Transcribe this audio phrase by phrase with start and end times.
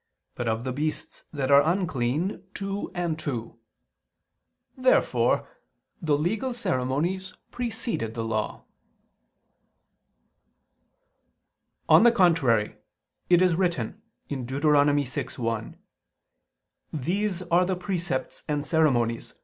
[0.33, 3.59] but of the beasts that are unclean, two and two."
[4.75, 5.47] Therefore
[6.01, 8.63] the legal ceremonies preceded the Law.
[11.87, 12.77] On the contrary,
[13.29, 14.61] It is written (Deut.
[14.63, 15.75] 6:1):
[16.91, 19.35] "These are the precepts and ceremonies